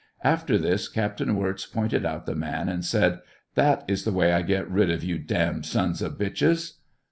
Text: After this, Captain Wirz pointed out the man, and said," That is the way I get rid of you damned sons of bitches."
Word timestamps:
After 0.23 0.57
this, 0.57 0.89
Captain 0.89 1.35
Wirz 1.35 1.67
pointed 1.67 2.07
out 2.07 2.25
the 2.25 2.33
man, 2.33 2.69
and 2.69 2.83
said," 2.83 3.19
That 3.53 3.83
is 3.87 4.03
the 4.03 4.11
way 4.11 4.33
I 4.33 4.41
get 4.41 4.67
rid 4.67 4.89
of 4.89 5.03
you 5.03 5.19
damned 5.19 5.67
sons 5.67 6.01
of 6.01 6.17
bitches." 6.17 6.77